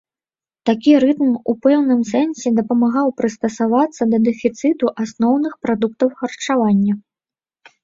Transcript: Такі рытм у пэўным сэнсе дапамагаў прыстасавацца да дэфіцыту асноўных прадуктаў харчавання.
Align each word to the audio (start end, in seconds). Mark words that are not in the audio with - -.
Такі 0.69 0.93
рытм 1.03 1.29
у 1.53 1.53
пэўным 1.65 2.01
сэнсе 2.11 2.53
дапамагаў 2.61 3.13
прыстасавацца 3.21 4.09
да 4.15 4.23
дэфіцыту 4.29 4.91
асноўных 5.07 5.53
прадуктаў 5.67 6.07
харчавання. 6.25 6.93